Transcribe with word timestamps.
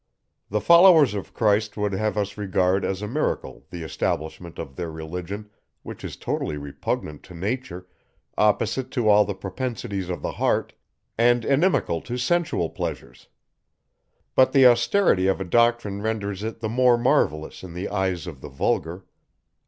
The 0.49 0.61
followers 0.61 1.13
of 1.13 1.31
Christ 1.35 1.77
would 1.77 1.93
have 1.93 2.17
us 2.17 2.35
regard, 2.35 2.83
as 2.83 3.03
a 3.03 3.07
miracle, 3.07 3.67
the 3.69 3.83
establishment 3.83 4.57
of 4.57 4.75
their 4.75 4.89
Religion, 4.89 5.51
which 5.83 6.03
is 6.03 6.15
totally 6.15 6.57
repugnant 6.57 7.21
to 7.25 7.35
nature, 7.35 7.85
opposite 8.35 8.89
to 8.93 9.07
all 9.09 9.25
the 9.25 9.35
propensities 9.35 10.09
of 10.09 10.23
the 10.23 10.31
heart, 10.31 10.73
and 11.19 11.45
inimical 11.45 12.01
to 12.01 12.17
sensual 12.17 12.71
pleasures. 12.71 13.27
But 14.33 14.53
the 14.53 14.65
austerity 14.65 15.27
of 15.27 15.39
a 15.39 15.45
doctrine 15.45 16.01
renders 16.01 16.41
it 16.41 16.61
the 16.61 16.67
more 16.69 16.97
marvellous 16.97 17.61
in 17.61 17.75
the 17.75 17.87
eyes 17.87 18.25
of 18.25 18.41
the 18.41 18.49
vulgar. 18.49 19.05